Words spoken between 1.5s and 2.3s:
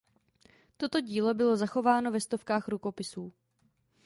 zachováno ve